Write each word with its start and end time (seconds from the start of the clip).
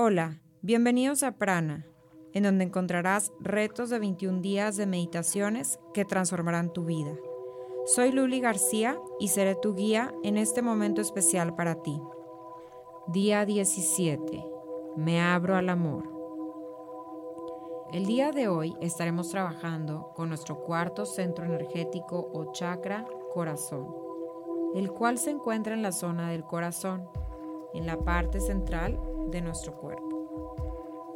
Hola, 0.00 0.40
bienvenidos 0.62 1.24
a 1.24 1.32
Prana, 1.32 1.84
en 2.32 2.44
donde 2.44 2.62
encontrarás 2.62 3.32
retos 3.40 3.90
de 3.90 3.98
21 3.98 4.42
días 4.42 4.76
de 4.76 4.86
meditaciones 4.86 5.80
que 5.92 6.04
transformarán 6.04 6.72
tu 6.72 6.84
vida. 6.84 7.10
Soy 7.84 8.12
Luli 8.12 8.38
García 8.38 8.96
y 9.18 9.26
seré 9.26 9.56
tu 9.56 9.74
guía 9.74 10.14
en 10.22 10.36
este 10.36 10.62
momento 10.62 11.00
especial 11.00 11.56
para 11.56 11.82
ti. 11.82 12.00
Día 13.08 13.44
17. 13.44 14.46
Me 14.94 15.20
abro 15.20 15.56
al 15.56 15.68
amor. 15.68 16.04
El 17.92 18.06
día 18.06 18.30
de 18.30 18.46
hoy 18.46 18.76
estaremos 18.80 19.30
trabajando 19.30 20.12
con 20.14 20.28
nuestro 20.28 20.60
cuarto 20.60 21.06
centro 21.06 21.44
energético 21.44 22.30
o 22.32 22.52
chakra 22.52 23.04
corazón, 23.34 23.92
el 24.76 24.92
cual 24.92 25.18
se 25.18 25.30
encuentra 25.30 25.74
en 25.74 25.82
la 25.82 25.90
zona 25.90 26.30
del 26.30 26.44
corazón, 26.44 27.08
en 27.74 27.84
la 27.84 27.98
parte 27.98 28.38
central 28.38 29.00
de 29.30 29.40
nuestro 29.40 29.74
cuerpo. 29.74 30.56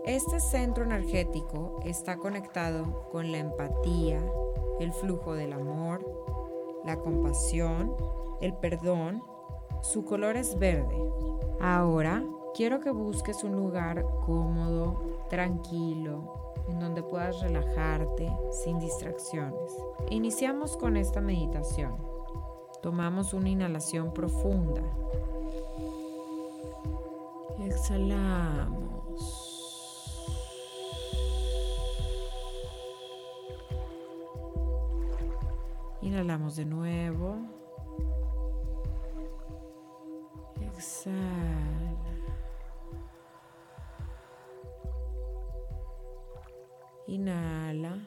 Este 0.04 0.40
centro 0.40 0.84
energético 0.84 1.78
está 1.84 2.16
conectado 2.16 3.08
con 3.10 3.30
la 3.30 3.38
empatía, 3.38 4.20
el 4.80 4.92
flujo 4.92 5.34
del 5.34 5.52
amor, 5.52 6.04
la 6.84 6.96
compasión, 6.96 7.94
el 8.40 8.54
perdón. 8.54 9.22
Su 9.82 10.04
color 10.04 10.36
es 10.36 10.58
verde. 10.58 10.96
Ahora 11.60 12.24
quiero 12.54 12.80
que 12.80 12.90
busques 12.90 13.44
un 13.44 13.52
lugar 13.56 14.04
cómodo, 14.26 15.00
tranquilo, 15.30 16.54
en 16.68 16.80
donde 16.80 17.02
puedas 17.02 17.40
relajarte 17.40 18.30
sin 18.50 18.78
distracciones. 18.80 19.72
Iniciamos 20.10 20.76
con 20.76 20.96
esta 20.96 21.20
meditación. 21.20 21.96
Tomamos 22.82 23.32
una 23.32 23.48
inhalación 23.48 24.12
profunda 24.12 24.82
exhalamos. 27.82 29.18
Inhalamos 36.00 36.54
de 36.56 36.64
nuevo. 36.64 37.38
Exhala. 40.60 41.12
Inhala. 47.08 47.98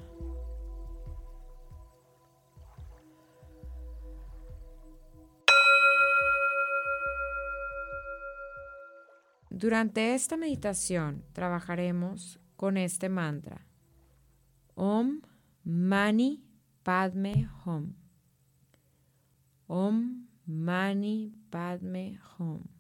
Durante 9.65 10.13
esta 10.13 10.37
meditación 10.37 11.23
trabajaremos 11.33 12.39
con 12.55 12.77
este 12.77 13.09
mantra. 13.09 13.65
Om 14.75 15.21
Mani 15.63 16.45
Padme 16.83 17.49
Hum. 17.65 17.95
Om 19.65 20.27
Mani 20.45 21.33
Padme 21.49 22.19
Hum. 22.37 22.74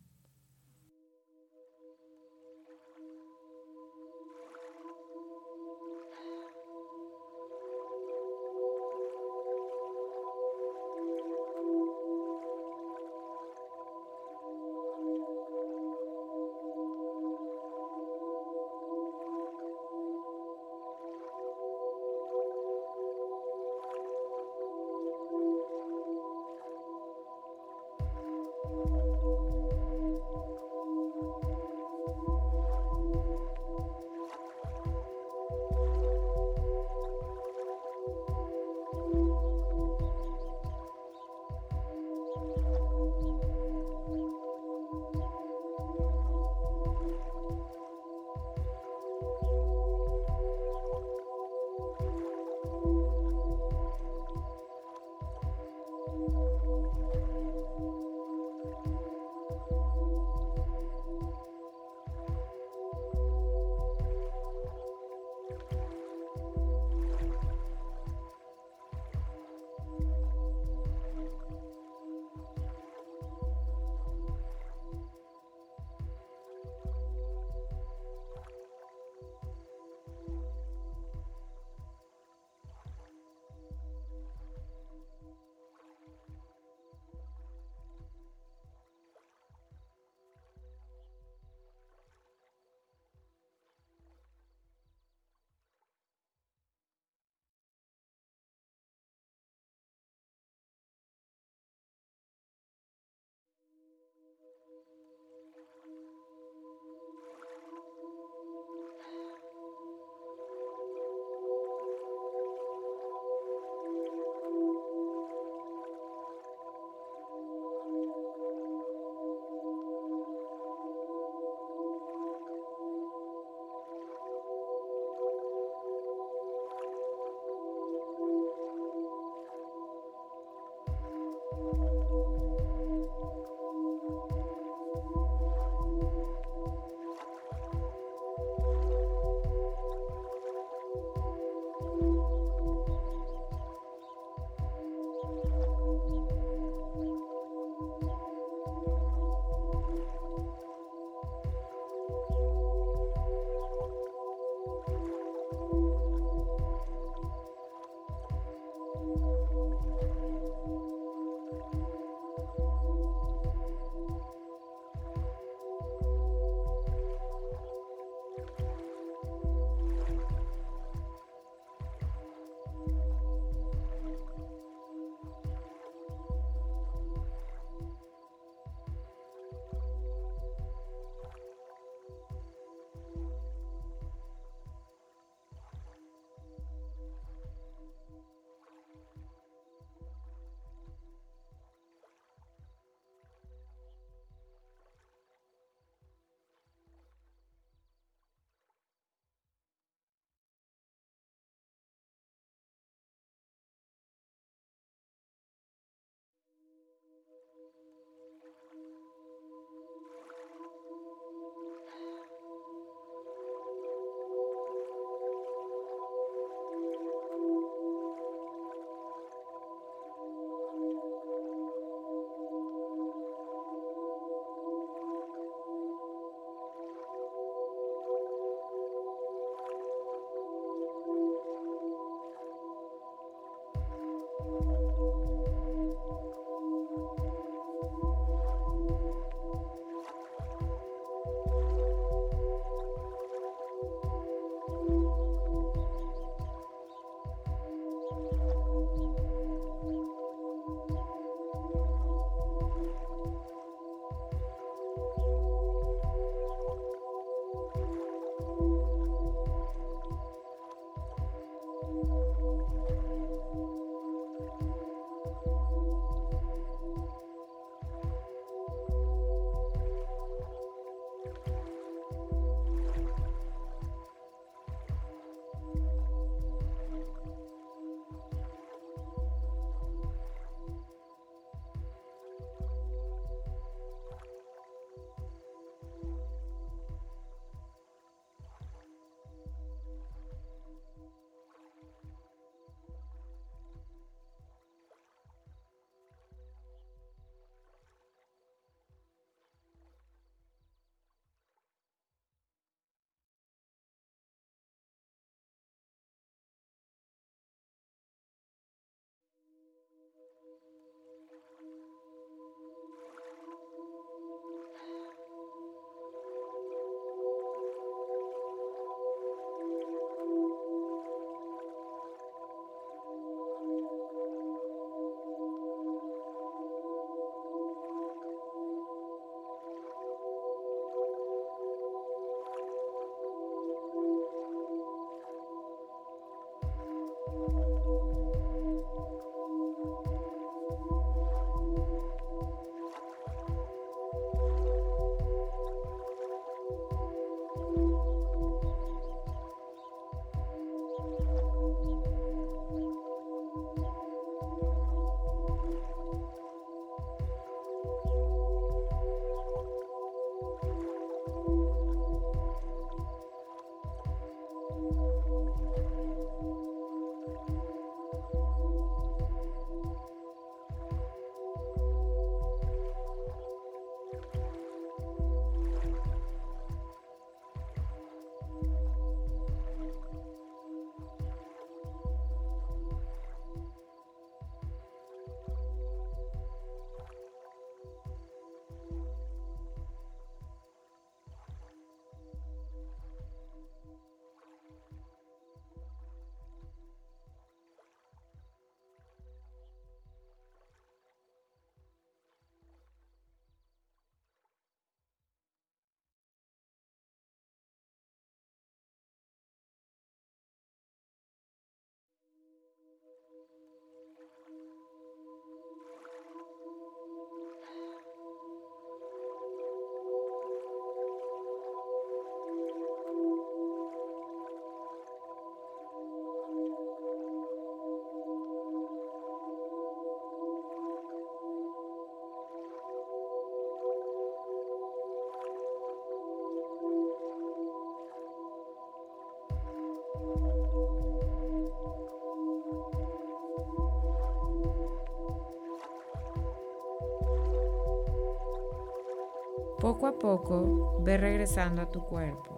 Poco 449.85 450.07
a 450.07 450.17
poco 450.17 450.97
ve 451.01 451.15
regresando 451.15 451.79
a 451.79 451.85
tu 451.85 452.01
cuerpo. 452.01 452.57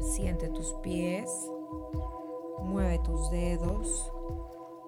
Siente 0.00 0.48
tus 0.48 0.72
pies, 0.82 1.30
mueve 2.64 2.98
tus 2.98 3.30
dedos, 3.30 4.12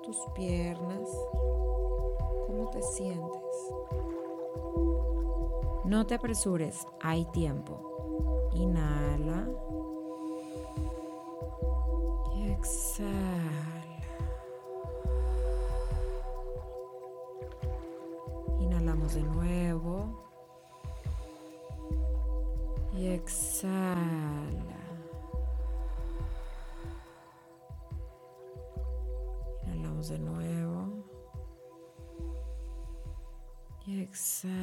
tus 0.02 0.16
piernas. 0.34 1.08
¿Cómo 2.48 2.68
te 2.72 2.82
sientes? 2.82 3.72
No 5.84 6.04
te 6.08 6.16
apresures, 6.16 6.88
hay 7.00 7.24
tiempo. 7.26 8.50
Inhala. 8.52 9.48
Y 12.34 12.50
exhala. 12.50 13.45
Y 22.96 23.08
exhala. 23.08 24.80
Inhalamos 29.64 30.08
de 30.08 30.18
nuevo. 30.18 31.04
Y 33.86 34.00
exhala. 34.00 34.56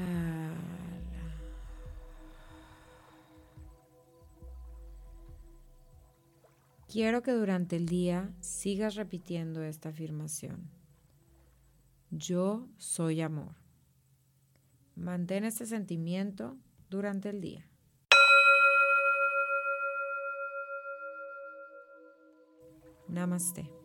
Quiero 6.88 7.22
que 7.22 7.32
durante 7.32 7.76
el 7.76 7.88
día 7.88 8.34
sigas 8.40 8.96
repitiendo 8.96 9.64
esta 9.64 9.90
afirmación. 9.90 10.70
Yo 12.10 12.68
soy 12.78 13.22
amor. 13.22 13.56
Mantén 14.96 15.44
este 15.44 15.66
sentimiento 15.66 16.58
durante 16.90 17.30
el 17.30 17.42
día. 17.42 17.73
Namaste. 23.10 23.83